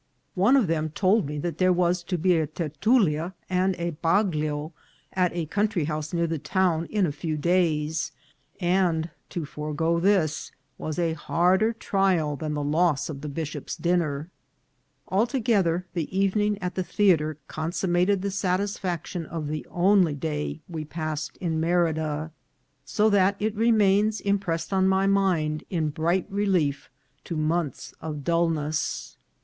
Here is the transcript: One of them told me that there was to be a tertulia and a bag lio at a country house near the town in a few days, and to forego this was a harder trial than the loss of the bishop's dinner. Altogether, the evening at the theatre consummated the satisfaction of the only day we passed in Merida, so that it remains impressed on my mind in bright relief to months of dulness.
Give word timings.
One 0.33 0.55
of 0.55 0.65
them 0.65 0.89
told 0.89 1.27
me 1.27 1.37
that 1.37 1.59
there 1.59 1.71
was 1.71 2.01
to 2.05 2.17
be 2.17 2.35
a 2.35 2.47
tertulia 2.47 3.35
and 3.51 3.75
a 3.75 3.91
bag 3.91 4.33
lio 4.33 4.73
at 5.13 5.31
a 5.35 5.45
country 5.45 5.85
house 5.85 6.11
near 6.11 6.25
the 6.25 6.39
town 6.39 6.87
in 6.87 7.05
a 7.05 7.11
few 7.11 7.37
days, 7.37 8.11
and 8.59 9.11
to 9.29 9.45
forego 9.45 9.99
this 9.99 10.51
was 10.79 10.97
a 10.97 11.13
harder 11.13 11.71
trial 11.71 12.35
than 12.35 12.55
the 12.55 12.63
loss 12.63 13.09
of 13.09 13.21
the 13.21 13.29
bishop's 13.29 13.75
dinner. 13.75 14.31
Altogether, 15.07 15.85
the 15.93 16.09
evening 16.19 16.57
at 16.63 16.73
the 16.73 16.81
theatre 16.81 17.37
consummated 17.47 18.23
the 18.23 18.31
satisfaction 18.31 19.27
of 19.27 19.47
the 19.49 19.67
only 19.69 20.15
day 20.15 20.61
we 20.67 20.83
passed 20.83 21.37
in 21.37 21.59
Merida, 21.59 22.31
so 22.85 23.07
that 23.11 23.35
it 23.39 23.53
remains 23.55 24.19
impressed 24.19 24.73
on 24.73 24.87
my 24.87 25.05
mind 25.05 25.63
in 25.69 25.89
bright 25.91 26.25
relief 26.27 26.89
to 27.25 27.37
months 27.37 27.93
of 28.01 28.23
dulness. 28.23 29.15